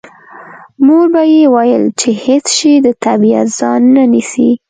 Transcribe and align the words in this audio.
مور 0.85 1.05
به 1.13 1.21
یې 1.33 1.43
ویل 1.53 1.83
چې 1.99 2.09
هېڅ 2.25 2.45
شی 2.57 2.73
د 2.85 2.87
طبیعت 3.05 3.47
ځای 3.59 3.79
نه 3.95 4.03
نیسي 4.13 4.49